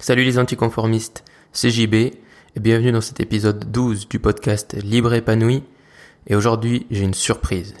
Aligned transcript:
Salut 0.00 0.24
les 0.24 0.38
anticonformistes, 0.38 1.24
c'est 1.52 1.68
JB 1.68 1.94
et 1.94 2.14
bienvenue 2.56 2.90
dans 2.90 3.02
cet 3.02 3.20
épisode 3.20 3.70
12 3.70 4.08
du 4.08 4.18
podcast 4.18 4.74
Libre 4.82 5.12
épanoui 5.12 5.62
et 6.26 6.34
aujourd'hui 6.34 6.86
j'ai 6.90 7.04
une 7.04 7.12
surprise. 7.12 7.74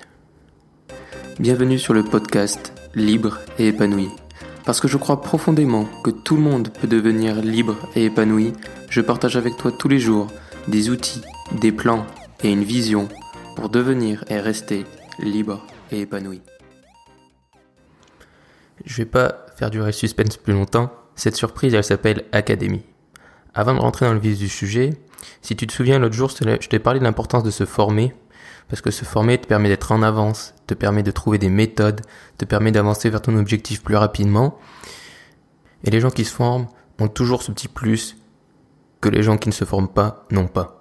Bienvenue 1.38 1.78
sur 1.78 1.94
le 1.94 2.04
podcast 2.04 2.74
Libre 2.94 3.38
et 3.58 3.68
épanoui. 3.68 4.10
Parce 4.66 4.80
que 4.80 4.86
je 4.86 4.98
crois 4.98 5.22
profondément 5.22 5.88
que 6.04 6.10
tout 6.10 6.36
le 6.36 6.42
monde 6.42 6.68
peut 6.78 6.86
devenir 6.86 7.40
libre 7.40 7.88
et 7.96 8.04
épanoui, 8.04 8.52
je 8.90 9.00
partage 9.00 9.38
avec 9.38 9.56
toi 9.56 9.72
tous 9.72 9.88
les 9.88 9.98
jours 9.98 10.26
des 10.68 10.90
outils, 10.90 11.22
des 11.58 11.72
plans 11.72 12.06
et 12.44 12.52
une 12.52 12.64
vision 12.64 13.08
pour 13.56 13.70
devenir 13.70 14.26
et 14.28 14.40
rester 14.40 14.84
libre 15.20 15.66
et 15.90 16.02
épanoui. 16.02 16.42
Je 18.84 18.98
vais 18.98 19.06
pas 19.06 19.46
faire 19.56 19.70
durer 19.70 19.92
suspense 19.92 20.36
plus 20.36 20.52
longtemps 20.52 20.99
cette 21.14 21.36
surprise, 21.36 21.74
elle 21.74 21.84
s'appelle 21.84 22.24
Académie. 22.32 22.84
Avant 23.54 23.74
de 23.74 23.80
rentrer 23.80 24.06
dans 24.06 24.14
le 24.14 24.20
vif 24.20 24.38
du 24.38 24.48
sujet, 24.48 24.90
si 25.42 25.56
tu 25.56 25.66
te 25.66 25.72
souviens 25.72 25.98
l'autre 25.98 26.14
jour, 26.14 26.30
je 26.30 26.68
t'ai 26.68 26.78
parlé 26.78 26.98
de 26.98 27.04
l'importance 27.04 27.42
de 27.42 27.50
se 27.50 27.66
former, 27.66 28.14
parce 28.68 28.80
que 28.80 28.90
se 28.90 29.04
former 29.04 29.38
te 29.38 29.46
permet 29.46 29.68
d'être 29.68 29.92
en 29.92 30.02
avance, 30.02 30.54
te 30.66 30.74
permet 30.74 31.02
de 31.02 31.10
trouver 31.10 31.38
des 31.38 31.50
méthodes, 31.50 32.02
te 32.38 32.44
permet 32.44 32.72
d'avancer 32.72 33.10
vers 33.10 33.20
ton 33.20 33.36
objectif 33.36 33.82
plus 33.82 33.96
rapidement. 33.96 34.58
Et 35.84 35.90
les 35.90 36.00
gens 36.00 36.10
qui 36.10 36.24
se 36.24 36.32
forment 36.32 36.68
ont 36.98 37.08
toujours 37.08 37.42
ce 37.42 37.50
petit 37.50 37.68
plus 37.68 38.16
que 39.00 39.08
les 39.08 39.22
gens 39.22 39.38
qui 39.38 39.48
ne 39.48 39.54
se 39.54 39.64
forment 39.64 39.88
pas 39.88 40.26
n'ont 40.30 40.46
pas. 40.46 40.79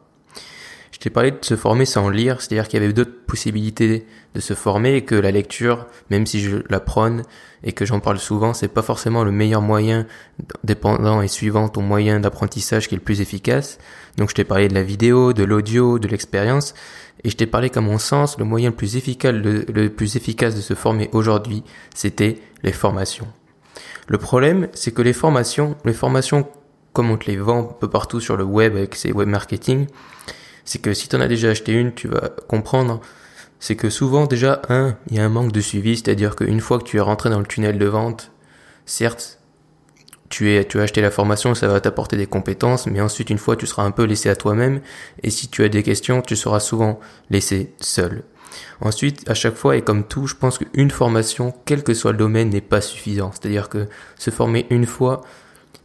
Je 0.92 0.98
t'ai 0.98 1.10
parlé 1.10 1.32
de 1.32 1.38
se 1.42 1.56
former 1.56 1.86
sans 1.86 2.10
lire, 2.10 2.42
c'est-à-dire 2.42 2.68
qu'il 2.68 2.80
y 2.80 2.84
avait 2.84 2.94
d'autres 2.94 3.26
possibilités 3.28 4.06
de 4.34 4.40
se 4.40 4.54
former 4.54 4.96
et 4.96 5.06
que 5.06 5.16
la 5.16 5.32
lecture, 5.32 5.86
même 6.10 6.26
si 6.26 6.42
je 6.42 6.58
la 6.70 6.80
prône 6.80 7.24
et 7.64 7.74
que 7.74 7.86
j'en 7.86 8.00
parle 8.00 8.20
souvent, 8.20 8.54
c'est 8.54 8.68
pas 8.68 8.82
forcément 8.82 9.24
le 9.24 9.32
meilleur 9.32 9.62
moyen, 9.62 10.08
dépendant 10.64 11.22
et 11.22 11.28
suivant 11.28 11.70
ton 11.70 11.82
moyen 11.82 12.20
d'apprentissage 12.20 12.88
qui 12.88 12.96
est 12.96 12.98
le 12.98 13.04
plus 13.04 13.22
efficace. 13.22 13.78
Donc 14.18 14.30
je 14.30 14.36
t'ai 14.36 14.44
parlé 14.44 14.68
de 14.68 14.74
la 14.74 14.84
vidéo, 14.84 15.34
de 15.34 15.44
l'audio, 15.44 16.00
de 16.00 16.08
l'expérience, 16.08 16.74
et 17.24 17.30
je 17.30 17.36
t'ai 17.36 17.48
parlé 17.48 17.70
qu'à 17.70 17.82
mon 17.82 17.98
sens, 17.98 18.38
le 18.38 18.46
moyen 18.46 18.70
le 18.70 18.76
plus 18.76 18.96
efficace, 18.96 20.56
de 20.56 20.62
se 20.62 20.74
former 20.74 21.10
aujourd'hui, 21.12 21.64
c'était 21.94 22.40
les 22.64 22.72
formations. 22.72 23.28
Le 24.08 24.18
problème, 24.18 24.70
c'est 24.74 24.92
que 24.92 25.02
les 25.02 25.14
formations, 25.14 25.76
les 25.86 25.94
formations 25.94 26.48
comme 26.94 27.12
on 27.12 27.18
te 27.18 27.30
les 27.30 27.38
vend 27.38 27.60
un 27.60 27.74
peu 27.80 27.90
partout 27.90 28.20
sur 28.20 28.36
le 28.36 28.44
web 28.44 28.76
avec 28.76 28.96
ses 28.96 29.12
web 29.12 29.28
marketing, 29.30 29.88
c'est 30.70 30.78
que 30.78 30.94
si 30.94 31.08
tu 31.08 31.16
en 31.16 31.22
as 31.22 31.28
déjà 31.28 31.50
acheté 31.50 31.72
une, 31.72 31.96
tu 31.96 32.08
vas 32.08 32.30
comprendre, 32.48 33.02
c'est 33.60 33.76
que 33.76 33.90
souvent 33.90 34.28
déjà, 34.28 34.62
un, 34.70 34.96
il 35.10 35.18
y 35.18 35.20
a 35.20 35.26
un 35.26 35.30
manque 35.30 35.52
de 35.52 35.62
suivi, 35.62 35.98
c'est-à-dire 35.98 36.36
qu'une 36.36 36.60
fois 36.60 36.78
que 36.78 36.84
tu 36.84 36.98
es 36.98 37.00
rentré 37.00 37.32
dans 37.32 37.40
le 37.40 37.48
tunnel 37.48 37.80
de 37.80 37.88
vente, 37.88 38.32
certes, 38.86 39.40
tu, 40.30 40.52
es, 40.52 40.66
tu 40.66 40.80
as 40.80 40.84
acheté 40.84 41.02
la 41.02 41.10
formation, 41.10 41.56
ça 41.56 41.68
va 41.68 41.82
t'apporter 41.82 42.18
des 42.18 42.28
compétences, 42.28 42.86
mais 42.86 43.02
ensuite, 43.02 43.32
une 43.32 43.40
fois, 43.40 43.56
tu 43.56 43.66
seras 43.66 43.82
un 43.82 43.90
peu 43.90 44.04
laissé 44.04 44.30
à 44.30 44.36
toi-même, 44.36 44.82
et 45.24 45.32
si 45.32 45.48
tu 45.48 45.64
as 45.64 45.70
des 45.70 45.82
questions, 45.82 46.22
tu 46.22 46.36
seras 46.36 46.60
souvent 46.60 47.00
laissé 47.32 47.74
seul. 47.82 48.22
Ensuite, 48.80 49.28
à 49.28 49.34
chaque 49.34 49.56
fois, 49.56 49.76
et 49.76 49.82
comme 49.82 50.04
tout, 50.04 50.28
je 50.28 50.36
pense 50.36 50.60
qu'une 50.60 50.92
formation, 50.92 51.52
quel 51.66 51.84
que 51.84 51.96
soit 51.96 52.12
le 52.12 52.20
domaine, 52.20 52.50
n'est 52.50 52.62
pas 52.62 52.82
suffisant. 52.82 53.32
C'est-à-dire 53.32 53.70
que 53.70 53.88
se 54.20 54.30
former 54.30 54.68
une 54.70 54.86
fois, 54.86 55.24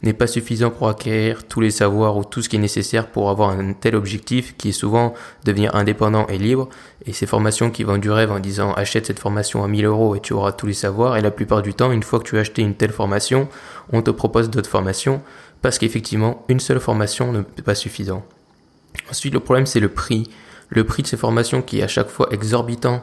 n'est 0.05 0.13
pas 0.13 0.27
suffisant 0.27 0.71
pour 0.71 0.89
acquérir 0.89 1.45
tous 1.45 1.61
les 1.61 1.71
savoirs 1.71 2.17
ou 2.17 2.25
tout 2.25 2.43
ce 2.43 2.49
qui 2.49 2.57
est 2.57 2.61
nécessaire 2.61 3.07
pour 3.07 3.31
avoir 3.31 3.51
un 3.51 3.73
tel 3.73 3.97
objectif 3.97 4.55
qui 4.57 4.69
est 4.69 4.73
souvent 4.73 5.15
devenir 5.45 5.75
indépendant 5.75 6.27
et 6.27 6.37
libre. 6.37 6.69
Et 7.07 7.13
ces 7.13 7.27
formations 7.27 7.71
qui 7.71 7.85
vendent 7.85 8.03
du 8.03 8.11
rêve 8.11 8.31
en 8.31 8.39
disant 8.39 8.73
achète 8.75 9.07
cette 9.07 9.19
formation 9.19 9.65
à 9.65 9.69
1000 9.69 9.87
euros 9.87 10.15
et 10.15 10.21
tu 10.21 10.35
auras 10.35 10.53
tous 10.53 10.67
les 10.67 10.75
savoirs. 10.75 11.17
Et 11.17 11.23
la 11.23 11.31
plupart 11.31 11.63
du 11.63 11.73
temps, 11.73 11.91
une 11.91 12.03
fois 12.03 12.19
que 12.19 12.25
tu 12.25 12.37
as 12.37 12.41
acheté 12.41 12.61
une 12.61 12.75
telle 12.75 12.93
formation, 12.93 13.49
on 13.93 14.03
te 14.03 14.11
propose 14.11 14.51
d'autres 14.51 14.69
formations 14.69 15.23
parce 15.63 15.79
qu'effectivement, 15.79 16.45
une 16.49 16.61
seule 16.61 16.81
formation 16.81 17.33
ne 17.33 17.39
n'est 17.39 17.63
pas 17.65 17.75
suffisant. 17.75 18.27
Ensuite, 19.11 19.33
le 19.33 19.41
problème, 19.41 19.67
c'est 19.67 19.81
le 19.81 19.89
prix. 19.89 20.29
Le 20.69 20.85
prix 20.85 21.03
de 21.03 21.09
ces 21.09 21.17
formations 21.17 21.63
qui 21.63 21.81
est 21.81 21.83
à 21.83 21.89
chaque 21.89 22.09
fois 22.09 22.29
exorbitant. 22.31 23.03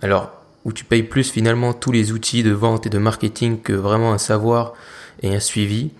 Alors, 0.00 0.30
où 0.64 0.72
tu 0.72 0.84
payes 0.84 1.02
plus 1.02 1.30
finalement 1.30 1.72
tous 1.72 1.90
les 1.90 2.12
outils 2.12 2.44
de 2.44 2.52
vente 2.52 2.86
et 2.86 2.90
de 2.90 2.98
marketing 2.98 3.60
que 3.60 3.72
vraiment 3.72 4.12
un 4.12 4.18
savoir 4.18 4.74
et 5.22 5.34
un 5.34 5.40
suivi. 5.40 5.90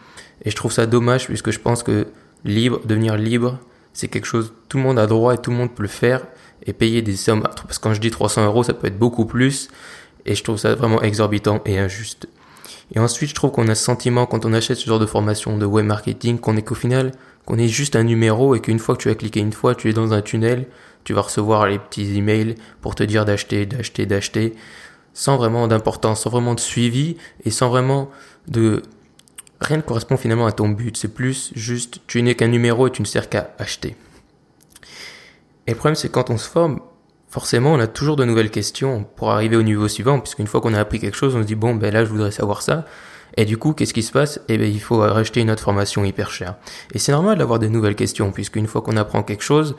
Et 0.45 0.51
je 0.51 0.57
trouve 0.57 0.73
ça 0.73 0.87
dommage 0.87 1.27
puisque 1.27 1.51
je 1.51 1.59
pense 1.59 1.83
que 1.83 2.07
libre, 2.45 2.81
devenir 2.85 3.17
libre, 3.17 3.59
c'est 3.93 4.09
quelque 4.09 4.27
chose, 4.27 4.53
tout 4.69 4.77
le 4.77 4.85
monde 4.85 4.99
a 4.99 5.07
droit 5.07 5.35
et 5.35 5.39
tout 5.39 5.51
le 5.51 5.57
monde 5.57 5.75
peut 5.75 5.83
le 5.83 5.89
faire 5.89 6.25
et 6.67 6.73
payer 6.73 7.03
des 7.03 7.17
sommes. 7.17 7.43
Parce 7.43 7.79
que 7.79 7.83
quand 7.83 7.95
je 7.95 8.01
dis 8.01 8.11
300 8.11 8.45
euros, 8.47 8.63
ça 8.63 8.75
peut 8.75 8.87
être 8.87 8.99
beaucoup 8.99 9.25
plus. 9.25 9.69
Et 10.27 10.35
je 10.35 10.45
trouve 10.45 10.57
ça 10.57 10.75
vraiment 10.75 11.03
exorbitant 11.03 11.63
et 11.65 11.79
injuste. 11.79 12.29
Et 12.95 12.99
ensuite, 12.99 13.31
je 13.31 13.35
trouve 13.35 13.51
qu'on 13.51 13.69
a 13.69 13.75
ce 13.75 13.85
sentiment 13.85 14.27
quand 14.27 14.45
on 14.45 14.53
achète 14.53 14.79
ce 14.79 14.87
genre 14.87 14.99
de 14.99 15.07
formation 15.07 15.59
de 15.59 15.67
web 15.67 15.87
marketing 15.87 16.39
qu'on 16.39 16.57
est 16.57 16.63
qu'au 16.63 16.75
final, 16.75 17.13
qu'on 17.45 17.59
est 17.59 17.69
juste 17.69 17.97
un 17.97 18.03
numéro 18.03 18.55
et 18.55 18.61
qu'une 18.61 18.79
fois 18.79 18.97
que 18.97 19.03
tu 19.03 19.11
as 19.11 19.15
cliqué 19.15 19.41
une 19.41 19.53
fois, 19.53 19.75
tu 19.75 19.89
es 19.89 19.93
dans 19.93 20.13
un 20.13 20.23
tunnel, 20.23 20.67
tu 21.05 21.13
vas 21.13 21.23
recevoir 21.23 21.67
les 21.67 21.79
petits 21.79 22.17
emails 22.17 22.55
pour 22.81 22.95
te 22.95 23.03
dire 23.03 23.25
d'acheter, 23.25 23.67
d'acheter, 23.67 24.07
d'acheter, 24.07 24.55
sans 25.13 25.37
vraiment 25.37 25.67
d'importance, 25.69 26.23
sans 26.23 26.31
vraiment 26.31 26.55
de 26.55 26.61
suivi 26.61 27.17
et 27.45 27.51
sans 27.51 27.69
vraiment 27.69 28.11
de 28.49 28.83
rien 29.61 29.79
ne 29.79 29.83
correspond 29.83 30.17
finalement 30.17 30.47
à 30.47 30.53
ton 30.53 30.69
but. 30.69 30.97
C'est 30.97 31.15
plus 31.15 31.53
juste, 31.55 32.01
tu 32.07 32.23
n'es 32.23 32.35
qu'un 32.35 32.49
numéro 32.49 32.87
et 32.87 32.91
tu 32.91 33.03
ne 33.03 33.07
sers 33.07 33.29
qu'à 33.29 33.55
acheter. 33.59 33.97
Et 35.67 35.73
le 35.73 35.77
problème, 35.77 35.97
c'est 35.97 36.09
quand 36.09 36.31
on 36.31 36.39
se 36.39 36.49
forme, 36.49 36.81
forcément, 37.29 37.73
on 37.73 37.79
a 37.79 37.87
toujours 37.87 38.17
de 38.17 38.25
nouvelles 38.25 38.51
questions 38.51 39.05
pour 39.17 39.31
arriver 39.31 39.57
au 39.57 39.63
niveau 39.63 39.87
suivant, 39.89 40.19
puisqu'une 40.21 40.47
fois 40.47 40.61
qu'on 40.61 40.75
a 40.75 40.81
appris 40.81 40.99
quelque 40.99 41.17
chose, 41.17 41.37
on 41.37 41.43
se 41.43 41.47
dit, 41.47 41.55
bon, 41.55 41.75
ben 41.75 41.93
là, 41.93 42.05
je 42.05 42.11
voudrais 42.11 42.31
savoir 42.31 42.63
ça. 42.63 42.87
Et 43.37 43.45
du 43.45 43.59
coup, 43.59 43.75
qu'est-ce 43.75 43.93
qui 43.93 44.03
se 44.03 44.13
passe? 44.13 44.41
Eh 44.49 44.57
ben, 44.57 44.71
il 44.71 44.81
faut 44.81 44.99
racheter 44.99 45.41
une 45.41 45.51
autre 45.51 45.63
formation 45.63 46.05
hyper 46.05 46.31
chère. 46.31 46.57
Et 46.95 46.99
c'est 46.99 47.13
normal 47.13 47.39
d'avoir 47.39 47.59
de 47.59 47.69
nouvelles 47.69 47.97
questions, 47.97 48.33
puisqu'une 48.33 48.67
fois 48.67 48.81
qu'on 48.81 48.97
apprend 48.97 49.23
quelque 49.23 49.45
chose, 49.45 49.77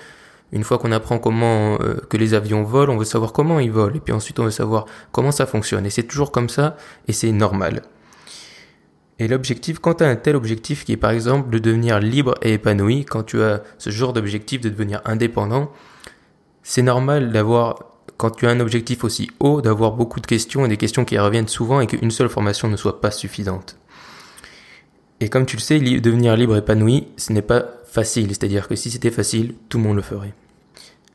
une 0.52 0.64
fois 0.64 0.78
qu'on 0.78 0.92
apprend 0.92 1.20
comment 1.20 1.78
euh, 1.82 1.96
que 2.10 2.18
les 2.18 2.34
avions 2.34 2.64
volent, 2.64 2.94
on 2.94 2.98
veut 2.98 3.06
savoir 3.06 3.34
comment 3.34 3.60
ils 3.60 3.72
volent, 3.72 3.96
et 3.96 4.00
puis 4.00 4.14
ensuite 4.14 4.40
on 4.40 4.46
veut 4.46 4.52
savoir 4.52 4.86
comment 5.12 5.32
ça 5.32 5.46
fonctionne. 5.46 5.86
Et 5.86 5.90
c'est 5.90 6.04
toujours 6.04 6.32
comme 6.32 6.50
ça, 6.50 6.78
et 7.08 7.14
c'est 7.14 7.32
normal. 7.32 7.82
Et 9.20 9.28
l'objectif, 9.28 9.80
quand 9.80 9.96
tu 9.96 10.04
as 10.06 10.08
un 10.08 10.16
tel 10.16 10.36
objectif 10.36 10.86
qui 10.86 10.94
est 10.94 10.98
par 10.98 11.12
exemple 11.12 11.50
de 11.50 11.60
devenir 11.60 12.00
libre 12.00 12.36
et 12.42 12.54
épanoui, 12.54 13.04
quand 13.04 13.24
tu 13.24 13.42
as 13.42 13.62
ce 13.78 13.90
genre 13.90 14.14
d'objectif 14.14 14.62
de 14.62 14.70
devenir 14.70 15.02
indépendant, 15.04 15.72
c'est 16.64 16.82
normal 16.82 17.32
d'avoir, 17.32 17.84
quand 18.16 18.32
tu 18.32 18.48
as 18.48 18.50
un 18.50 18.62
objectif 18.62 19.04
aussi 19.04 19.30
haut, 19.42 19.62
d'avoir 19.62 19.92
beaucoup 19.92 20.22
de 20.22 20.28
questions 20.28 20.66
et 20.66 20.70
des 20.70 20.78
questions 20.78 21.04
qui 21.04 21.18
reviennent 21.18 21.50
souvent 21.50 21.82
et 21.82 21.88
qu'une 21.88 22.12
seule 22.12 22.30
formation 22.30 22.70
ne 22.70 22.78
soit 22.78 23.02
pas 23.02 23.12
suffisante. 23.12 23.78
Et 25.20 25.28
comme 25.28 25.46
tu 25.46 25.58
le 25.58 25.62
sais, 25.62 25.80
devenir 25.80 26.38
libre 26.38 26.56
et 26.56 26.60
épanoui, 26.60 27.08
ce 27.18 27.34
n'est 27.34 27.42
pas 27.42 27.66
facile. 27.86 28.30
C'est-à-dire 28.30 28.70
que 28.70 28.76
si 28.76 28.90
c'était 28.90 29.12
facile, 29.12 29.54
tout 29.68 29.78
le 29.80 29.84
monde 29.84 29.98
le 29.98 30.02
ferait. 30.02 30.34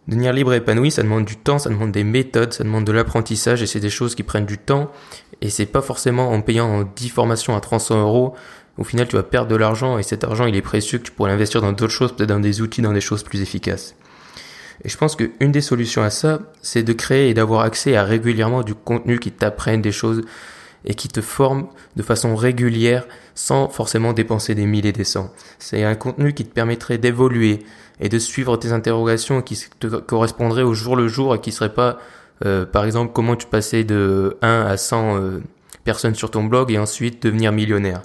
Devenir 0.07 0.35
libre 0.35 0.53
et 0.53 0.59
épanoui, 0.59 0.91
ça 0.91 1.03
demande 1.03 1.25
du 1.25 1.37
temps, 1.37 1.59
ça 1.59 1.71
demande 1.71 1.91
des 1.91 2.05
méthodes, 2.05 2.53
ça 2.53 2.63
demande 2.63 2.85
de 2.85 2.93
l'apprentissage 2.93 3.63
et 3.63 3.67
c'est 3.67 3.81
des 3.81 3.91
choses 3.91 4.15
qui 4.15 4.23
prennent 4.23 4.45
du 4.45 4.59
temps. 4.59 4.91
Et 5.41 5.49
c'est 5.49 5.67
pas 5.67 5.81
forcément 5.81 6.31
en 6.31 6.43
payant 6.43 6.89
10 6.95 7.09
formations 7.09 7.57
à 7.57 7.61
300 7.61 8.03
euros. 8.03 8.35
Au 8.77 8.85
final, 8.85 9.09
tu 9.09 9.17
vas 9.17 9.23
perdre 9.23 9.49
de 9.49 9.57
l'argent 9.57 9.99
et 9.99 10.03
cet 10.03 10.25
argent, 10.25 10.45
il 10.47 10.57
est 10.57 10.63
précieux 10.63 10.99
que 10.99 11.05
tu 11.05 11.13
pourrais 11.13 11.31
l'investir 11.31 11.63
dans 11.63 11.73
d'autres 11.73 11.93
choses, 11.93 12.15
peut-être 12.15 12.29
dans 12.29 12.41
des 12.41 12.61
outils, 12.61 12.83
dans 12.83 12.93
des 12.93 13.01
choses 13.01 13.23
plus 13.23 13.41
efficaces. 13.41 13.95
Et 14.85 14.89
je 14.89 14.97
pense 14.99 15.17
qu'une 15.17 15.53
des 15.53 15.61
solutions 15.61 16.03
à 16.03 16.11
ça, 16.11 16.41
c'est 16.61 16.83
de 16.83 16.93
créer 16.93 17.31
et 17.31 17.35
d'avoir 17.35 17.63
accès 17.63 17.97
à 17.97 18.05
régulièrement 18.05 18.63
du 18.63 18.75
contenu 18.75 19.19
qui 19.19 19.31
t'apprenne 19.31 19.81
des 19.81 19.93
choses 19.93 20.23
et 20.85 20.95
qui 20.95 21.09
te 21.09 21.23
forme 21.23 21.69
de 21.97 22.03
façon 22.03 22.37
régulière 22.37 23.07
sans 23.35 23.69
forcément 23.69 24.13
dépenser 24.13 24.55
des 24.55 24.67
milliers 24.67 24.91
et 24.91 24.93
des 24.93 25.05
cents. 25.05 25.31
C'est 25.59 25.85
un 25.85 25.95
contenu 25.95 26.35
qui 26.35 26.45
te 26.45 26.53
permettrait 26.53 26.99
d'évoluer, 26.99 27.65
et 28.01 28.09
de 28.09 28.19
suivre 28.19 28.57
tes 28.57 28.73
interrogations 28.73 29.43
qui 29.43 29.59
te 29.79 29.87
correspondraient 29.87 30.63
au 30.63 30.75
jour 30.75 30.97
le 30.97 31.09
jour 31.09 31.35
et 31.35 31.41
qui 31.41 31.53
seraient 31.53 31.75
pas, 31.75 31.99
euh, 32.45 32.67
par 32.67 32.85
exemple, 32.85 33.13
comment 33.15 33.37
tu 33.37 33.47
passais 33.47 33.85
de 33.85 34.37
1 34.43 34.63
à 34.63 34.77
100 34.77 35.17
euh, 35.17 35.43
personnes 35.85 36.15
sur 36.15 36.31
ton 36.31 36.45
blog 36.45 36.73
et 36.73 36.79
ensuite 36.79 37.23
devenir 37.23 37.53
millionnaire. 37.53 38.03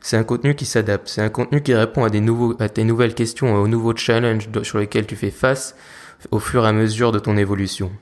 C'est 0.00 0.16
un 0.16 0.24
contenu 0.24 0.54
qui 0.54 0.64
s'adapte, 0.64 1.08
c'est 1.08 1.20
un 1.20 1.28
contenu 1.28 1.62
qui 1.62 1.74
répond 1.74 2.04
à 2.04 2.10
des 2.10 2.20
nouveaux, 2.20 2.56
à 2.58 2.68
tes 2.68 2.84
nouvelles 2.84 3.14
questions, 3.14 3.54
aux 3.54 3.68
nouveaux 3.68 3.94
challenges 3.94 4.48
sur 4.62 4.78
lesquels 4.78 5.06
tu 5.06 5.14
fais 5.14 5.30
face 5.30 5.76
au 6.30 6.38
fur 6.38 6.64
et 6.64 6.68
à 6.68 6.72
mesure 6.72 7.12
de 7.12 7.18
ton 7.18 7.36
évolution. 7.36 7.92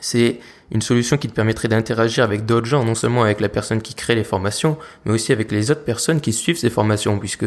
C'est 0.00 0.40
une 0.70 0.82
solution 0.82 1.16
qui 1.16 1.28
te 1.28 1.34
permettrait 1.34 1.68
d'interagir 1.68 2.24
avec 2.24 2.44
d'autres 2.44 2.66
gens, 2.66 2.84
non 2.84 2.94
seulement 2.94 3.22
avec 3.22 3.40
la 3.40 3.48
personne 3.48 3.80
qui 3.80 3.94
crée 3.94 4.14
les 4.14 4.24
formations, 4.24 4.76
mais 5.04 5.12
aussi 5.12 5.32
avec 5.32 5.50
les 5.50 5.70
autres 5.70 5.84
personnes 5.84 6.20
qui 6.20 6.32
suivent 6.32 6.58
ces 6.58 6.70
formations, 6.70 7.18
puisque 7.18 7.46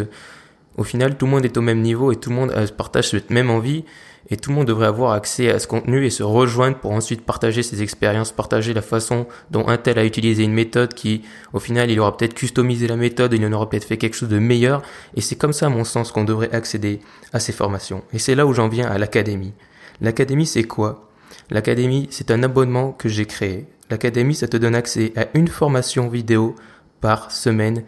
au 0.77 0.83
final, 0.83 1.17
tout 1.17 1.25
le 1.25 1.31
monde 1.31 1.45
est 1.45 1.57
au 1.57 1.61
même 1.61 1.81
niveau 1.81 2.11
et 2.11 2.15
tout 2.15 2.29
le 2.29 2.35
monde 2.35 2.51
euh, 2.55 2.65
partage 2.67 3.09
cette 3.09 3.29
même 3.29 3.49
envie 3.49 3.83
et 4.29 4.37
tout 4.37 4.51
le 4.51 4.55
monde 4.55 4.67
devrait 4.67 4.87
avoir 4.87 5.11
accès 5.11 5.51
à 5.51 5.59
ce 5.59 5.67
contenu 5.67 6.05
et 6.05 6.09
se 6.09 6.23
rejoindre 6.23 6.77
pour 6.77 6.91
ensuite 6.91 7.25
partager 7.25 7.63
ses 7.63 7.81
expériences, 7.81 8.31
partager 8.31 8.73
la 8.73 8.81
façon 8.81 9.27
dont 9.49 9.67
un 9.67 9.77
tel 9.77 9.99
a 9.99 10.05
utilisé 10.05 10.43
une 10.43 10.53
méthode 10.53 10.93
qui, 10.93 11.23
au 11.51 11.59
final, 11.59 11.91
il 11.91 11.99
aura 11.99 12.15
peut-être 12.15 12.33
customisé 12.33 12.87
la 12.87 12.95
méthode, 12.95 13.33
il 13.33 13.45
en 13.45 13.51
aura 13.51 13.69
peut-être 13.69 13.83
fait 13.83 13.97
quelque 13.97 14.15
chose 14.15 14.29
de 14.29 14.39
meilleur. 14.39 14.81
Et 15.15 15.21
c'est 15.21 15.35
comme 15.35 15.51
ça, 15.51 15.65
à 15.65 15.69
mon 15.69 15.83
sens, 15.83 16.11
qu'on 16.11 16.23
devrait 16.23 16.53
accéder 16.53 17.01
à 17.33 17.39
ces 17.39 17.51
formations. 17.51 18.03
Et 18.13 18.19
c'est 18.19 18.35
là 18.35 18.45
où 18.45 18.53
j'en 18.53 18.69
viens 18.69 18.89
à 18.89 18.97
l'académie. 18.97 19.53
L'académie, 19.99 20.45
c'est 20.45 20.63
quoi? 20.63 21.10
L'académie, 21.49 22.07
c'est 22.11 22.31
un 22.31 22.43
abonnement 22.43 22.91
que 22.91 23.09
j'ai 23.09 23.25
créé. 23.25 23.67
L'académie, 23.89 24.35
ça 24.35 24.47
te 24.47 24.57
donne 24.57 24.75
accès 24.75 25.11
à 25.15 25.27
une 25.33 25.47
formation 25.47 26.07
vidéo 26.07 26.55
par 27.01 27.31
semaine, 27.31 27.83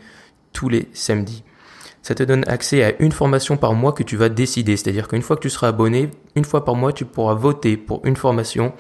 tous 0.51 0.69
les 0.69 0.89
samedis. 0.93 1.43
Ça 2.01 2.15
te 2.15 2.23
donne 2.23 2.43
accès 2.47 2.83
à 2.83 3.01
une 3.01 3.13
formation 3.13 3.55
par 3.55 3.73
mois 3.73 3.93
que 3.93 4.03
tu 4.03 4.17
vas 4.17 4.27
décider. 4.27 4.75
C'est-à-dire 4.75 5.07
qu'une 5.07 5.21
fois 5.21 5.37
que 5.37 5.41
tu 5.41 5.49
seras 5.49 5.69
abonné, 5.69 6.09
une 6.35 6.43
fois 6.43 6.65
par 6.65 6.75
mois, 6.75 6.91
tu 6.91 7.05
pourras 7.05 7.33
voter 7.33 7.77
pour 7.77 8.05
une 8.05 8.17
formation 8.17 8.73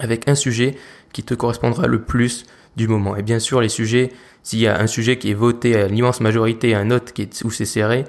avec 0.00 0.28
un 0.28 0.34
sujet 0.34 0.74
qui 1.12 1.22
te 1.22 1.34
correspondra 1.34 1.86
le 1.86 2.02
plus 2.02 2.46
du 2.76 2.88
moment. 2.88 3.14
Et 3.14 3.22
bien 3.22 3.38
sûr, 3.38 3.60
les 3.60 3.68
sujets, 3.68 4.10
s'il 4.42 4.58
y 4.58 4.66
a 4.66 4.80
un 4.80 4.88
sujet 4.88 5.18
qui 5.18 5.30
est 5.30 5.34
voté 5.34 5.76
à 5.76 5.86
l'immense 5.86 6.20
majorité, 6.20 6.74
un 6.74 6.90
autre 6.90 7.12
qui 7.12 7.22
est, 7.22 7.44
où 7.44 7.50
c'est 7.50 7.64
serré, 7.64 8.04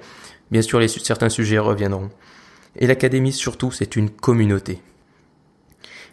bien 0.49 0.63
sûr, 0.63 0.81
certains 0.89 1.29
sujets 1.29 1.59
reviendront. 1.59 2.09
Et 2.75 2.87
l'académie, 2.87 3.31
surtout, 3.31 3.71
c'est 3.71 3.95
une 3.95 4.09
communauté. 4.09 4.81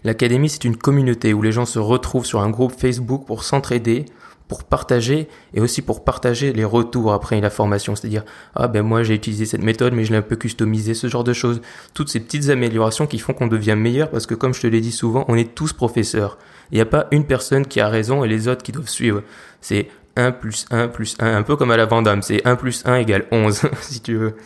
L'académie, 0.06 0.48
c'est 0.48 0.62
une 0.62 0.76
communauté 0.76 1.34
où 1.34 1.42
les 1.42 1.50
gens 1.50 1.66
se 1.66 1.80
retrouvent 1.80 2.24
sur 2.24 2.40
un 2.40 2.48
groupe 2.48 2.70
Facebook 2.70 3.26
pour 3.26 3.42
s'entraider, 3.42 4.04
pour 4.46 4.62
partager 4.62 5.26
et 5.52 5.60
aussi 5.60 5.82
pour 5.82 6.04
partager 6.04 6.52
les 6.52 6.64
retours 6.64 7.12
après 7.12 7.40
la 7.40 7.50
formation. 7.50 7.96
C'est-à-dire, 7.96 8.24
ah 8.54 8.68
ben 8.68 8.82
moi 8.82 9.02
j'ai 9.02 9.14
utilisé 9.14 9.46
cette 9.46 9.64
méthode 9.64 9.94
mais 9.94 10.04
je 10.04 10.12
l'ai 10.12 10.18
un 10.18 10.22
peu 10.22 10.36
customisé, 10.36 10.94
ce 10.94 11.08
genre 11.08 11.24
de 11.24 11.32
choses. 11.32 11.60
Toutes 11.92 12.08
ces 12.08 12.20
petites 12.20 12.50
améliorations 12.50 13.08
qui 13.08 13.18
font 13.18 13.32
qu'on 13.32 13.48
devient 13.48 13.74
meilleur 13.76 14.08
parce 14.08 14.26
que 14.26 14.34
comme 14.34 14.54
je 14.54 14.60
te 14.60 14.68
l'ai 14.68 14.80
dit 14.80 14.92
souvent, 14.92 15.24
on 15.26 15.34
est 15.34 15.56
tous 15.56 15.72
professeurs. 15.72 16.38
Il 16.70 16.76
n'y 16.76 16.82
a 16.82 16.86
pas 16.86 17.08
une 17.10 17.24
personne 17.24 17.66
qui 17.66 17.80
a 17.80 17.88
raison 17.88 18.22
et 18.22 18.28
les 18.28 18.46
autres 18.46 18.62
qui 18.62 18.70
doivent 18.70 18.88
suivre. 18.88 19.24
C'est 19.60 19.88
1 20.14 20.30
plus 20.30 20.66
1 20.70 20.86
plus 20.86 21.16
1, 21.18 21.34
un 21.34 21.42
peu 21.42 21.56
comme 21.56 21.72
à 21.72 21.76
la 21.76 21.86
Vendame, 21.86 22.22
c'est 22.22 22.46
1 22.46 22.54
plus 22.54 22.84
1 22.86 22.94
égale 22.94 23.26
11, 23.32 23.62
si 23.80 24.00
tu 24.02 24.14
veux. 24.14 24.36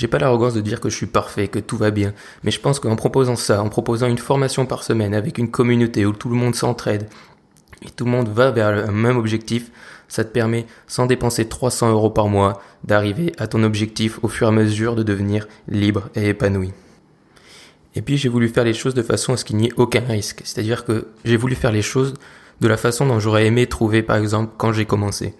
J'ai 0.00 0.08
pas 0.08 0.18
l'arrogance 0.18 0.54
de 0.54 0.62
dire 0.62 0.80
que 0.80 0.88
je 0.88 0.96
suis 0.96 1.04
parfait, 1.04 1.48
que 1.48 1.58
tout 1.58 1.76
va 1.76 1.90
bien, 1.90 2.14
mais 2.42 2.50
je 2.50 2.58
pense 2.58 2.80
qu'en 2.80 2.96
proposant 2.96 3.36
ça, 3.36 3.62
en 3.62 3.68
proposant 3.68 4.06
une 4.06 4.16
formation 4.16 4.64
par 4.64 4.82
semaine 4.82 5.12
avec 5.12 5.36
une 5.36 5.50
communauté 5.50 6.06
où 6.06 6.14
tout 6.14 6.30
le 6.30 6.36
monde 6.36 6.54
s'entraide 6.54 7.06
et 7.82 7.90
tout 7.90 8.06
le 8.06 8.10
monde 8.10 8.30
va 8.30 8.50
vers 8.50 8.72
le 8.72 8.90
même 8.90 9.18
objectif, 9.18 9.70
ça 10.08 10.24
te 10.24 10.32
permet, 10.32 10.64
sans 10.86 11.04
dépenser 11.04 11.50
300 11.50 11.90
euros 11.90 12.08
par 12.08 12.28
mois, 12.28 12.62
d'arriver 12.82 13.34
à 13.36 13.46
ton 13.46 13.62
objectif 13.62 14.18
au 14.22 14.28
fur 14.28 14.46
et 14.46 14.48
à 14.48 14.52
mesure 14.52 14.96
de 14.96 15.02
devenir 15.02 15.46
libre 15.68 16.08
et 16.14 16.30
épanoui. 16.30 16.72
Et 17.94 18.00
puis 18.00 18.16
j'ai 18.16 18.30
voulu 18.30 18.48
faire 18.48 18.64
les 18.64 18.72
choses 18.72 18.94
de 18.94 19.02
façon 19.02 19.34
à 19.34 19.36
ce 19.36 19.44
qu'il 19.44 19.56
n'y 19.56 19.66
ait 19.66 19.74
aucun 19.76 20.00
risque. 20.00 20.40
C'est-à-dire 20.44 20.86
que 20.86 21.08
j'ai 21.26 21.36
voulu 21.36 21.54
faire 21.54 21.72
les 21.72 21.82
choses 21.82 22.14
de 22.62 22.68
la 22.68 22.78
façon 22.78 23.04
dont 23.04 23.20
j'aurais 23.20 23.44
aimé 23.44 23.66
trouver 23.66 24.02
par 24.02 24.16
exemple 24.16 24.54
quand 24.56 24.72
j'ai 24.72 24.86
commencé. 24.86 25.34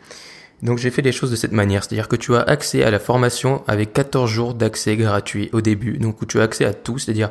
Donc 0.62 0.78
j'ai 0.78 0.90
fait 0.90 1.02
les 1.02 1.12
choses 1.12 1.30
de 1.30 1.36
cette 1.36 1.52
manière, 1.52 1.84
c'est-à-dire 1.84 2.08
que 2.08 2.16
tu 2.16 2.34
as 2.34 2.42
accès 2.42 2.82
à 2.82 2.90
la 2.90 2.98
formation 2.98 3.62
avec 3.66 3.92
14 3.92 4.30
jours 4.30 4.54
d'accès 4.54 4.96
gratuit 4.96 5.48
au 5.52 5.60
début, 5.60 5.96
donc 5.98 6.20
où 6.20 6.26
tu 6.26 6.38
as 6.38 6.42
accès 6.42 6.64
à 6.64 6.74
tout, 6.74 6.98
c'est-à-dire 6.98 7.30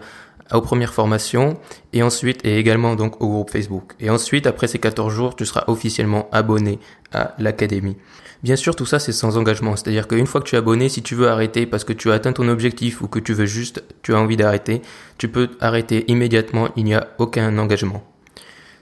aux 0.51 0.61
premières 0.61 0.93
formations 0.93 1.59
et 1.93 2.01
ensuite 2.01 2.43
et 2.43 2.57
également 2.57 2.95
donc 2.95 3.21
au 3.21 3.27
groupe 3.27 3.51
Facebook. 3.51 3.93
Et 3.99 4.09
ensuite 4.09 4.47
après 4.47 4.67
ces 4.67 4.79
14 4.79 5.13
jours, 5.13 5.35
tu 5.35 5.45
seras 5.45 5.65
officiellement 5.67 6.27
abonné 6.31 6.79
à 7.13 7.35
l'académie. 7.37 7.97
Bien 8.41 8.55
sûr, 8.55 8.75
tout 8.75 8.85
ça 8.85 8.97
c'est 8.99 9.11
sans 9.11 9.37
engagement, 9.37 9.75
c'est-à-dire 9.75 10.07
qu'une 10.07 10.25
fois 10.25 10.41
que 10.41 10.47
tu 10.47 10.55
es 10.55 10.57
abonné, 10.57 10.89
si 10.89 11.03
tu 11.03 11.13
veux 11.13 11.27
arrêter 11.27 11.67
parce 11.67 11.83
que 11.83 11.93
tu 11.93 12.09
as 12.09 12.15
atteint 12.15 12.33
ton 12.33 12.47
objectif 12.47 13.01
ou 13.01 13.07
que 13.07 13.19
tu 13.19 13.33
veux 13.33 13.45
juste, 13.45 13.83
tu 14.01 14.15
as 14.15 14.19
envie 14.19 14.37
d'arrêter, 14.37 14.81
tu 15.19 15.27
peux 15.27 15.49
arrêter 15.59 16.09
immédiatement, 16.09 16.69
il 16.75 16.85
n'y 16.85 16.95
a 16.95 17.09
aucun 17.19 17.55
engagement. 17.59 18.03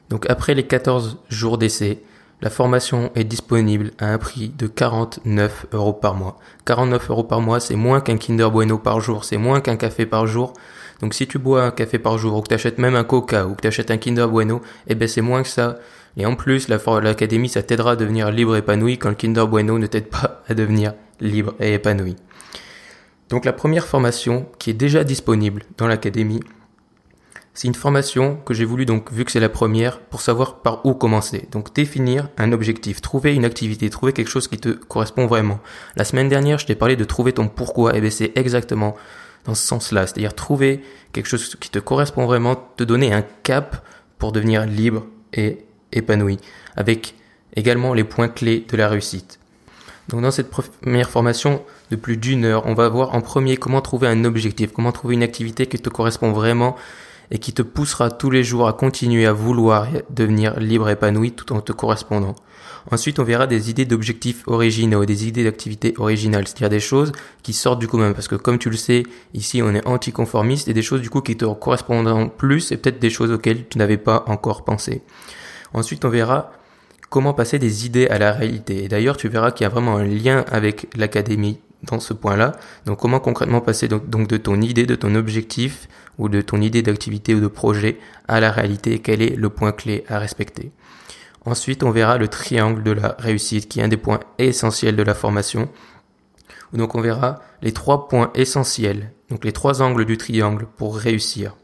Donc 0.10 0.30
après 0.30 0.54
les 0.54 0.64
14 0.64 1.18
jours 1.28 1.58
d'essai, 1.58 2.02
la 2.42 2.50
formation 2.52 3.12
est 3.16 3.24
disponible 3.24 3.92
à 3.98 4.14
un 4.14 4.18
prix 4.20 4.50
de 4.50 4.68
49 4.68 5.68
euros 5.74 5.94
par 5.94 6.14
mois. 6.14 6.38
49 6.66 7.10
euros 7.10 7.24
par 7.24 7.42
mois, 7.42 7.60
c'est 7.60 7.76
moins 7.76 8.00
qu'un 8.00 8.18
Kinder 8.18 8.52
Bueno 8.52 8.78
par 8.78 9.00
jour, 9.00 9.24
c'est 9.24 9.38
moins 9.38 9.60
qu'un 9.60 9.76
café 9.76 10.06
par 10.06 10.28
jour. 10.28 10.54
Donc 11.02 11.14
si 11.16 11.28
tu 11.28 11.40
bois 11.40 11.64
un 11.64 11.72
café 11.72 11.98
par 11.98 12.18
jour, 12.18 12.38
ou 12.38 12.42
que 12.42 12.50
tu 12.50 12.54
achètes 12.54 12.78
même 12.78 12.96
un 12.96 13.04
Coca, 13.04 13.48
ou 13.48 13.56
que 13.56 13.62
tu 13.62 13.68
achètes 13.68 13.90
un 13.90 13.98
Kinder 13.98 14.28
Bueno, 14.28 14.62
eh 14.88 14.94
ben 14.94 15.08
c'est 15.08 15.22
moins 15.22 15.42
que 15.42 15.50
ça. 15.50 15.78
Et 16.16 16.26
en 16.26 16.36
plus, 16.36 16.68
l'académie, 16.68 17.50
ça 17.50 17.64
t'aidera 17.64 17.92
à 17.92 17.96
devenir 17.96 18.32
libre 18.32 18.56
et 18.56 18.60
épanoui 18.60 18.98
quand 18.98 19.10
le 19.10 19.16
Kinder 19.16 19.48
Bueno 19.48 19.80
ne 19.80 19.88
t'aide 19.88 20.10
pas 20.10 20.44
à 20.48 20.54
devenir 20.54 20.94
libre 21.20 21.56
et 21.60 21.74
épanoui. 21.74 22.16
Donc 23.30 23.46
la 23.46 23.54
première 23.54 23.88
formation 23.88 24.48
qui 24.58 24.70
est 24.70 24.74
déjà 24.74 25.04
disponible 25.04 25.64
dans 25.78 25.88
l'académie, 25.88 26.40
c'est 27.58 27.68
une 27.68 27.74
formation 27.74 28.36
que 28.46 28.54
j'ai 28.54 28.66
voulu 28.66 28.86
donc, 28.86 29.12
vu 29.12 29.26
que 29.26 29.32
c'est 29.32 29.40
la 29.40 29.50
première, 29.50 30.00
pour 30.00 30.22
savoir 30.22 30.60
par 30.60 30.86
où 30.86 30.94
commencer. 30.94 31.48
Donc 31.52 31.74
définir 31.74 32.30
un 32.38 32.52
objectif, 32.52 33.02
trouver 33.02 33.34
une 33.34 33.46
activité, 33.46 33.90
trouver 33.90 34.14
quelque 34.14 34.30
chose 34.30 34.48
qui 34.48 34.60
te 34.60 34.70
correspond 34.70 35.26
vraiment. 35.26 35.60
La 35.96 36.04
semaine 36.04 36.30
dernière, 36.30 36.60
je 36.60 36.68
t'ai 36.68 36.76
parlé 36.76 36.96
de 36.96 37.04
trouver 37.04 37.34
ton 37.34 37.48
pourquoi, 37.48 37.98
et 37.98 38.00
bien 38.00 38.12
c'est 38.12 38.32
exactement 38.36 38.96
dans 39.46 39.56
ce 39.56 39.66
sens-là. 39.66 40.06
C'est-à-dire 40.06 40.36
trouver 40.36 40.84
quelque 41.14 41.26
chose 41.26 41.56
qui 41.60 41.72
te 41.72 41.80
correspond 41.80 42.28
vraiment, 42.28 42.56
te 42.56 42.84
donner 42.84 43.12
un 43.12 43.24
cap 43.42 43.84
pour 44.20 44.34
devenir 44.34 44.68
libre 44.68 45.08
et 45.34 45.58
épanoui, 45.94 46.38
avec 46.76 47.16
également 47.56 47.96
les 47.96 48.04
points 48.04 48.30
clés 48.30 48.68
de 48.70 48.78
la 48.78 48.88
réussite. 48.88 49.40
Donc 50.10 50.22
dans 50.22 50.30
cette 50.30 50.52
première 50.52 51.10
formation 51.10 51.64
de 51.90 51.96
plus 51.96 52.18
d'une 52.18 52.46
heure, 52.46 52.68
on 52.68 52.76
va 52.76 52.88
voir 52.88 53.16
en 53.16 53.22
premier 53.22 53.58
comment 53.58 53.82
trouver 53.82 54.08
un 54.08 54.26
objectif, 54.26 54.74
comment 54.74 54.92
trouver 54.92 55.16
une 55.16 55.24
activité 55.24 55.66
qui 55.66 55.80
te 55.80 55.90
correspond 55.90 56.34
vraiment 56.34 56.76
et 57.32 57.40
qui 57.40 57.54
te 57.54 57.62
poussera 57.62 58.12
tous 58.12 58.30
les 58.30 58.44
jours 58.44 58.68
à 58.68 58.74
continuer 58.74 59.26
à 59.26 59.34
vouloir 59.34 59.88
devenir 60.10 60.60
libre 60.60 60.90
et 60.90 60.94
épanoui 60.94 61.32
tout 61.32 61.54
en 61.54 61.62
te 61.62 61.72
correspondant. 61.72 62.36
Ensuite, 62.90 63.20
on 63.20 63.24
verra 63.24 63.48
des 63.48 63.70
idées 63.70 63.86
d'objectifs 63.86 64.44
originaux, 64.48 65.04
des 65.06 65.28
idées 65.28 65.44
d'activités 65.44 65.94
originales, 65.98 66.48
c'est-à-dire 66.48 66.70
des 66.70 66.80
choses 66.80 67.12
qui 67.44 67.52
sortent 67.52 67.80
du 67.80 67.88
commun. 67.88 68.14
Parce 68.14 68.30
que 68.30 68.36
comme 68.36 68.60
tu 68.60 68.70
le 68.70 68.78
sais, 68.78 69.04
ici 69.34 69.62
on 69.62 69.74
est 69.76 69.86
anticonformiste 69.86 70.70
et 70.70 70.74
des 70.74 70.82
choses 70.82 71.02
du 71.02 71.10
coup 71.10 71.22
qui 71.22 71.36
te 71.36 71.46
correspondront 71.46 72.30
plus 72.30 72.72
et 72.72 72.78
peut-être 72.78 73.00
des 73.00 73.10
choses 73.10 73.32
auxquelles 73.32 73.68
tu 73.68 73.78
n'avais 73.78 73.98
pas 73.98 74.24
encore 74.28 74.64
pensé. 74.64 75.02
Ensuite, 75.74 76.06
on 76.06 76.10
verra 76.10 76.52
comment 77.10 77.34
passer 77.34 77.60
des 77.60 77.86
idées 77.86 78.08
à 78.08 78.20
la 78.20 78.32
réalité. 78.32 78.86
Et 78.86 78.88
d'ailleurs, 78.88 79.18
tu 79.18 79.28
verras 79.28 79.52
qu'il 79.52 79.66
y 79.66 79.68
a 79.68 79.70
vraiment 79.70 79.98
un 79.98 80.06
lien 80.06 80.46
avec 80.50 80.88
l'académie 80.96 81.60
dans 81.84 82.00
ce 82.00 82.14
point-là. 82.14 82.54
Donc 82.86 83.00
comment 83.00 83.20
concrètement 83.20 83.62
passer 83.62 83.88
donc, 83.88 84.28
de 84.28 84.38
ton 84.38 84.62
idée, 84.62 84.86
de 84.86 84.96
ton 84.96 85.16
objectif 85.16 85.88
ou 86.18 86.30
de 86.30 86.42
ton 86.42 86.62
idée 86.62 86.82
d'activité 86.82 87.36
ou 87.36 87.40
de 87.40 87.48
projet 87.48 88.00
à 88.28 88.40
la 88.40 88.52
réalité, 88.52 89.00
quel 89.00 89.22
est 89.22 89.36
le 89.36 89.50
point 89.50 89.72
clé 89.72 90.04
à 90.08 90.20
respecter? 90.20 90.72
Ensuite, 91.46 91.84
on 91.84 91.92
verra 91.92 92.18
le 92.18 92.28
triangle 92.28 92.84
de 92.84 92.92
la 92.92 93.16
réussite 93.20 93.70
qui 93.70 93.80
est 93.80 93.84
un 93.84 93.88
des 93.88 93.98
points 93.98 94.20
essentiels 94.38 94.96
de 94.96 95.04
la 95.04 95.14
formation. 95.14 95.70
Donc 96.74 96.96
on 96.96 97.02
verra 97.02 97.42
les 97.62 97.72
trois 97.72 98.10
points 98.10 98.32
essentiels, 98.36 99.14
donc 99.30 99.46
les 99.46 99.54
trois 99.54 99.82
angles 99.82 100.06
du 100.06 100.18
triangle 100.18 100.68
pour 100.76 100.98
réussir. 100.98 101.56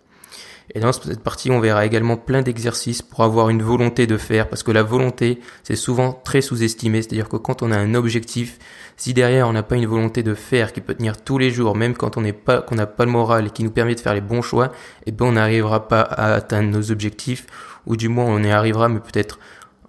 Et 0.74 0.80
dans 0.80 0.92
cette 0.92 1.21
partie, 1.21 1.51
on 1.51 1.60
verra 1.60 1.86
également 1.86 2.18
plein 2.18 2.42
d'exercices 2.42 3.01
pour 3.01 3.21
avoir 3.21 3.50
une 3.50 3.62
volonté 3.62 4.07
de 4.07 4.18
faire, 4.18 4.48
parce 4.50 4.63
que 4.63 4.71
la 4.71 4.83
volonté, 4.83 5.39
c'est 5.63 5.75
souvent 5.75 6.13
très 6.13 6.42
sous-estimé. 6.42 7.01
C'est-à-dire 7.01 7.30
que 7.30 7.38
quand 7.38 7.62
on 7.62 7.71
a 7.71 7.77
un 7.77 7.95
objectif, 7.95 8.60
si 8.95 9.13
derrière 9.13 9.48
on 9.48 9.54
n'a 9.54 9.63
pas 9.63 9.75
une 9.75 9.86
volonté 9.86 10.24
de 10.24 10.33
faire 10.33 10.74
qui 10.74 10.81
peut 10.81 10.94
tenir 10.94 11.22
tous 11.22 11.38
les 11.38 11.51
jours, 11.51 11.75
même 11.75 11.96
quand 11.96 12.17
on 12.17 12.22
n'est 12.22 12.34
pas, 12.34 12.62
qu'on 12.62 12.75
n'a 12.75 12.88
pas 12.88 13.05
le 13.05 13.12
moral 13.12 13.48
et 13.48 13.50
qui 13.50 13.63
nous 13.63 13.72
permet 13.72 13.96
de 13.96 14.00
faire 14.00 14.13
les 14.13 14.22
bons 14.22 14.41
choix, 14.41 14.72
eh 15.05 15.12
ben 15.12 15.25
on 15.25 15.34
n'arrivera 15.34 15.88
pas 15.88 16.01
à 16.01 16.34
atteindre 16.34 16.70
nos 16.70 16.91
objectifs, 16.91 17.46
ou 17.86 17.98
du 17.98 18.08
moins 18.08 18.25
on 18.25 18.41
y 18.43 18.51
arrivera, 18.51 18.88
mais 18.89 19.00
peut-être 19.00 19.39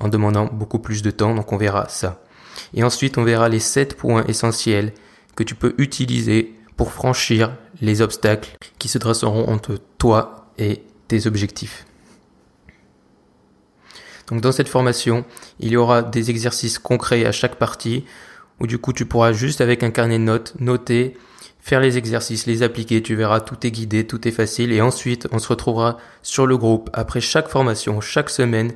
en 0.00 0.08
demandant 0.08 0.46
beaucoup 0.46 0.80
plus 0.80 1.02
de 1.02 1.10
temps. 1.10 1.34
Donc 1.34 1.52
on 1.52 1.56
verra 1.56 1.88
ça. 1.88 2.20
Et 2.72 2.82
ensuite, 2.82 3.18
on 3.18 3.24
verra 3.24 3.48
les 3.48 3.60
sept 3.60 3.96
points 3.96 4.24
essentiels 4.26 4.92
que 5.36 5.42
tu 5.42 5.54
peux 5.54 5.74
utiliser 5.78 6.54
pour 6.76 6.92
franchir 6.92 7.52
les 7.80 8.02
obstacles 8.02 8.56
qui 8.78 8.88
se 8.88 8.98
dresseront 8.98 9.48
entre 9.48 9.78
toi 9.98 10.43
et 10.58 10.82
tes 11.08 11.26
objectifs. 11.26 11.86
Donc 14.28 14.40
dans 14.40 14.52
cette 14.52 14.68
formation, 14.68 15.24
il 15.60 15.72
y 15.72 15.76
aura 15.76 16.02
des 16.02 16.30
exercices 16.30 16.78
concrets 16.78 17.26
à 17.26 17.32
chaque 17.32 17.56
partie 17.56 18.04
où 18.60 18.66
du 18.66 18.78
coup 18.78 18.92
tu 18.92 19.04
pourras 19.04 19.32
juste 19.32 19.60
avec 19.60 19.82
un 19.82 19.90
carnet 19.90 20.18
de 20.18 20.24
notes 20.24 20.54
noter, 20.60 21.16
faire 21.60 21.80
les 21.80 21.98
exercices, 21.98 22.46
les 22.46 22.62
appliquer, 22.62 23.02
tu 23.02 23.14
verras 23.14 23.40
tout 23.40 23.66
est 23.66 23.70
guidé, 23.70 24.06
tout 24.06 24.26
est 24.26 24.32
facile 24.32 24.72
et 24.72 24.80
ensuite 24.80 25.28
on 25.32 25.38
se 25.38 25.48
retrouvera 25.48 25.98
sur 26.22 26.46
le 26.46 26.56
groupe 26.56 26.88
après 26.92 27.20
chaque 27.20 27.48
formation, 27.48 28.00
chaque 28.00 28.30
semaine 28.30 28.72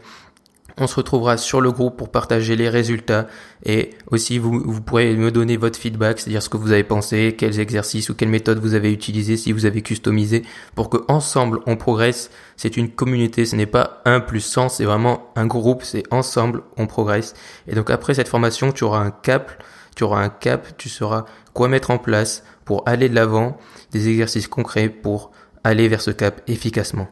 on 0.80 0.87
se 0.87 0.97
retrouvera 0.97 1.37
sur 1.37 1.61
le 1.61 1.73
groupe 1.73 1.97
pour 1.97 2.11
partager 2.11 2.56
les 2.56 2.68
résultats 2.68 3.26
et 3.64 3.90
aussi 4.11 4.38
vous, 4.38 4.62
vous 4.64 4.80
pourrez 4.80 5.14
me 5.14 5.30
donner 5.30 5.56
votre 5.56 5.78
feedback, 5.78 6.18
c'est-à-dire 6.18 6.42
ce 6.42 6.49
que 6.49 6.56
vous 6.56 6.73
avez 6.73 6.85
pensé, 6.85 7.35
quels 7.37 7.61
exercices 7.61 8.11
ou 8.11 8.14
quelles 8.14 8.28
méthodes 8.28 8.58
vous 8.58 8.75
avez 8.75 8.92
utilisé, 8.92 9.37
si 9.37 9.52
vous 9.52 9.66
avez 9.66 9.82
customisé, 9.82 10.42
pour 10.75 10.90
que 10.90 10.99
ensemble 11.08 11.61
on 11.66 11.76
progresse. 11.76 12.30
C'est 12.56 12.76
une 12.76 12.90
communauté, 12.90 13.44
ce 13.44 13.56
n'est 13.56 13.66
pas 13.66 14.02
un 14.04 14.20
plus 14.20 14.40
100, 14.40 14.70
c'est 14.70 14.85
vraiment 14.85 15.30
un 15.37 15.47
groupe, 15.47 15.82
c'est 15.82 16.04
ensemble 16.12 16.62
on 16.76 16.87
progresse. 16.87 17.35
Et 17.66 17.75
donc 17.75 17.90
après 17.90 18.14
cette 18.14 18.28
formation, 18.28 18.73
tu 18.73 18.85
auras 18.85 19.00
un 19.00 19.11
cap, 19.11 19.62
tu 19.97 20.04
auras 20.04 20.23
un 20.23 20.28
cap, 20.28 20.76
tu 20.78 20.88
sauras 20.88 21.25
quoi 21.52 21.68
mettre 21.68 21.90
en 21.90 21.99
place 21.99 22.44
pour 22.64 22.82
aller 22.87 23.08
de 23.08 23.14
l'avant, 23.14 23.56
des 23.90 24.08
exercices 24.08 24.49
concrets 24.49 24.88
pour 24.88 25.32
aller 25.64 25.88
vers 25.88 26.00
ce 26.00 26.11
cap 26.11 26.40
efficacement. 26.47 27.08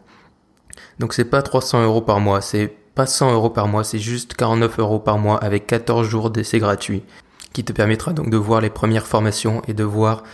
Donc 0.98 1.12
c'est 1.12 1.24
pas 1.24 1.42
300 1.42 1.84
euros 1.84 2.02
par 2.02 2.20
mois, 2.20 2.40
c'est 2.40 2.76
pas 2.96 3.06
100 3.06 3.34
euros 3.34 3.50
par 3.50 3.68
mois, 3.68 3.84
c'est 3.84 3.98
juste 3.98 4.34
49 4.34 4.78
euros 4.78 4.98
par 4.98 5.18
mois 5.18 5.36
avec 5.36 5.66
14 5.66 6.08
jours 6.08 6.30
d'essai 6.30 6.58
gratuit, 6.58 7.04
qui 7.52 7.62
te 7.62 7.72
permettra 7.72 8.14
donc 8.14 8.30
de 8.30 8.38
voir 8.38 8.62
les 8.62 8.70
premières 8.70 9.06
formations 9.06 9.60
et 9.68 9.74
de 9.74 9.84
voir 9.84 10.24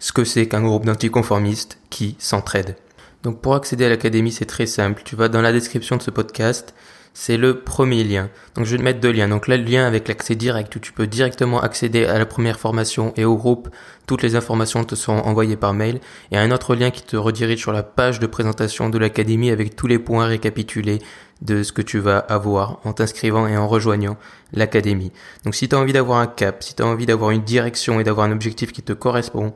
ce 0.00 0.10
que 0.10 0.24
c'est 0.24 0.48
qu'un 0.48 0.62
groupe 0.62 0.84
d'anticonformistes 0.84 1.78
qui 1.88 2.16
s'entraide. 2.18 2.76
Donc 3.22 3.40
pour 3.40 3.54
accéder 3.54 3.84
à 3.84 3.88
l'académie, 3.88 4.32
c'est 4.32 4.44
très 4.44 4.66
simple. 4.66 5.02
Tu 5.04 5.14
vas 5.14 5.28
dans 5.28 5.40
la 5.40 5.52
description 5.52 5.96
de 5.96 6.02
ce 6.02 6.10
podcast. 6.10 6.74
C'est 7.12 7.36
le 7.36 7.60
premier 7.60 8.04
lien. 8.04 8.30
Donc 8.54 8.66
je 8.66 8.72
vais 8.72 8.78
te 8.78 8.82
mettre 8.82 9.00
deux 9.00 9.10
liens. 9.10 9.28
Donc 9.28 9.48
là, 9.48 9.56
le 9.56 9.64
lien 9.64 9.86
avec 9.86 10.08
l'accès 10.08 10.34
direct 10.34 10.74
où 10.76 10.78
tu 10.78 10.92
peux 10.92 11.06
directement 11.06 11.60
accéder 11.60 12.04
à 12.04 12.18
la 12.18 12.26
première 12.26 12.58
formation 12.58 13.12
et 13.16 13.24
au 13.24 13.36
groupe. 13.36 13.68
Toutes 14.06 14.22
les 14.22 14.36
informations 14.36 14.84
te 14.84 14.94
sont 14.94 15.12
envoyées 15.12 15.56
par 15.56 15.74
mail. 15.74 16.00
Et 16.30 16.38
un 16.38 16.50
autre 16.50 16.74
lien 16.74 16.90
qui 16.90 17.02
te 17.02 17.16
redirige 17.16 17.60
sur 17.60 17.72
la 17.72 17.82
page 17.82 18.20
de 18.20 18.26
présentation 18.26 18.88
de 18.88 18.98
l'académie 18.98 19.50
avec 19.50 19.76
tous 19.76 19.86
les 19.86 19.98
points 19.98 20.26
récapitulés 20.26 21.00
de 21.42 21.62
ce 21.62 21.72
que 21.72 21.82
tu 21.82 21.98
vas 21.98 22.18
avoir 22.18 22.80
en 22.84 22.92
t'inscrivant 22.92 23.46
et 23.46 23.56
en 23.56 23.66
rejoignant 23.66 24.16
l'académie. 24.52 25.12
Donc 25.44 25.54
si 25.54 25.68
tu 25.68 25.74
as 25.74 25.78
envie 25.78 25.92
d'avoir 25.92 26.18
un 26.18 26.26
cap, 26.26 26.62
si 26.62 26.74
tu 26.74 26.82
as 26.82 26.86
envie 26.86 27.06
d'avoir 27.06 27.30
une 27.30 27.42
direction 27.42 27.98
et 27.98 28.04
d'avoir 28.04 28.26
un 28.26 28.32
objectif 28.32 28.72
qui 28.72 28.82
te 28.82 28.92
correspond, 28.92 29.54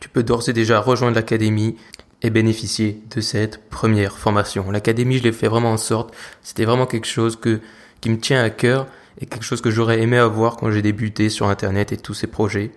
tu 0.00 0.08
peux 0.08 0.22
d'ores 0.22 0.48
et 0.48 0.52
déjà 0.52 0.80
rejoindre 0.80 1.16
l'académie 1.16 1.76
et 2.22 2.30
bénéficier 2.30 3.02
de 3.14 3.20
cette 3.20 3.68
première 3.68 4.18
formation. 4.18 4.70
L'académie, 4.70 5.18
je 5.18 5.22
l'ai 5.22 5.32
fait 5.32 5.48
vraiment 5.48 5.72
en 5.72 5.76
sorte, 5.76 6.14
c'était 6.42 6.64
vraiment 6.64 6.86
quelque 6.86 7.06
chose 7.06 7.36
que, 7.36 7.60
qui 8.00 8.10
me 8.10 8.18
tient 8.18 8.42
à 8.42 8.50
cœur 8.50 8.86
et 9.20 9.26
quelque 9.26 9.44
chose 9.44 9.60
que 9.60 9.70
j'aurais 9.70 10.00
aimé 10.00 10.16
avoir 10.18 10.56
quand 10.56 10.70
j'ai 10.70 10.82
débuté 10.82 11.28
sur 11.28 11.48
Internet 11.48 11.92
et 11.92 11.96
tous 11.96 12.14
ces 12.14 12.26
projets. 12.26 12.72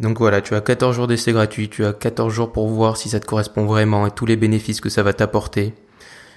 Donc 0.00 0.18
voilà, 0.18 0.40
tu 0.40 0.54
as 0.54 0.60
14 0.60 0.94
jours 0.94 1.06
d'essai 1.06 1.32
gratuit, 1.32 1.68
tu 1.68 1.84
as 1.84 1.92
14 1.92 2.32
jours 2.32 2.52
pour 2.52 2.68
voir 2.68 2.96
si 2.96 3.08
ça 3.08 3.20
te 3.20 3.26
correspond 3.26 3.66
vraiment 3.66 4.06
et 4.06 4.10
tous 4.10 4.26
les 4.26 4.36
bénéfices 4.36 4.80
que 4.80 4.88
ça 4.88 5.02
va 5.02 5.12
t'apporter. 5.12 5.74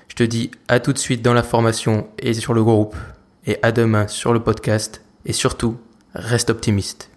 Je 0.08 0.15
te 0.15 0.24
dis 0.24 0.51
à 0.68 0.80
tout 0.80 0.94
de 0.94 0.98
suite 0.98 1.22
dans 1.22 1.34
la 1.34 1.44
formation 1.44 2.10
et 2.20 2.34
sur 2.34 2.53
le 2.53 2.63
groupe 2.63 2.96
et 3.46 3.58
à 3.62 3.72
demain 3.72 4.08
sur 4.08 4.34
le 4.34 4.41
podcast 4.41 5.01
et 5.25 5.34
surtout, 5.34 5.77
reste 6.15 6.50
optimiste. 6.50 7.11